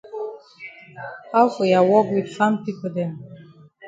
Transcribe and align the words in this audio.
How 1.31 1.45
for 1.53 1.65
ya 1.73 1.79
wok 1.89 2.07
wit 2.13 2.27
farm 2.35 2.53
pipo 2.63 2.87
dem? 2.95 3.11